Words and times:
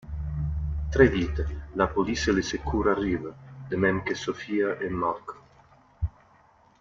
Très 0.91 1.07
vite, 1.07 1.43
la 1.75 1.85
police 1.85 2.27
et 2.27 2.33
les 2.33 2.41
secours 2.41 2.87
arrivent, 2.87 3.33
de 3.69 3.75
même 3.75 4.03
que 4.03 4.15
Sofia 4.15 4.81
et 4.81 4.89
Malcolm. 4.89 5.37